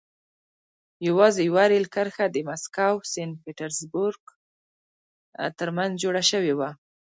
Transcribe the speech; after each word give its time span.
یوازې 1.07 1.41
یوه 1.49 1.63
رېل 1.71 1.85
کرښه 1.93 2.25
د 2.31 2.37
مسکو 2.47 2.91
سن 3.11 3.29
پټزربورګ 3.43 4.23
ترمنځ 5.59 5.93
جوړه 6.03 6.21
شوه. 6.29 6.69